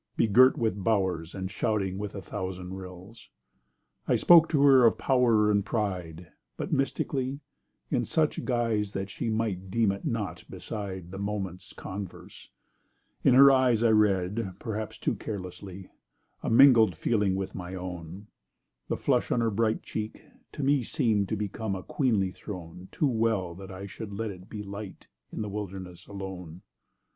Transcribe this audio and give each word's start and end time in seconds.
begirt 0.17 0.57
with 0.57 0.83
bowers 0.83 1.35
And 1.35 1.51
shouting 1.51 1.99
with 1.99 2.15
a 2.15 2.23
thousand 2.23 2.73
rills. 2.73 3.29
I 4.07 4.15
spoke 4.15 4.49
to 4.49 4.63
her 4.63 4.83
of 4.83 4.97
power 4.97 5.51
and 5.51 5.63
pride, 5.63 6.31
But 6.57 6.73
mystically—in 6.73 8.05
such 8.05 8.43
guise 8.43 8.93
That 8.93 9.11
she 9.11 9.29
might 9.29 9.69
deem 9.69 9.91
it 9.91 10.03
naught 10.03 10.43
beside 10.49 11.11
The 11.11 11.19
moment's 11.19 11.71
converse; 11.71 12.49
in 13.23 13.35
her 13.35 13.51
eyes 13.51 13.83
I 13.83 13.89
read, 13.91 14.55
perhaps 14.57 14.97
too 14.97 15.13
carelessly— 15.13 15.91
A 16.41 16.49
mingled 16.49 16.95
feeling 16.97 17.35
with 17.35 17.53
my 17.53 17.75
own— 17.75 18.25
The 18.87 18.97
flush 18.97 19.31
on 19.31 19.39
her 19.39 19.51
bright 19.51 19.83
cheek, 19.83 20.23
to 20.53 20.63
me 20.63 20.81
Seem'd 20.81 21.29
to 21.29 21.35
become 21.35 21.75
a 21.75 21.83
queenly 21.83 22.31
throne 22.31 22.87
Too 22.91 23.05
well 23.05 23.53
that 23.53 23.69
I 23.69 23.85
should 23.85 24.13
let 24.13 24.31
it 24.31 24.49
be 24.49 24.63
Light 24.63 25.05
in 25.31 25.43
the 25.43 25.49
wilderness 25.49 26.07
alone. 26.07 26.63